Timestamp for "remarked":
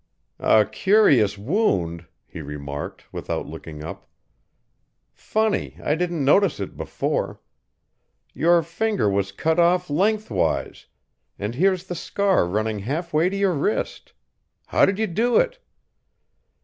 2.41-3.03